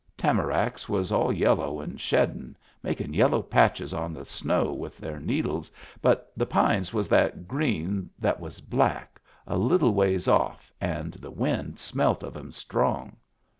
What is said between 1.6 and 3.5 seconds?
and sheddin*, makin' yello'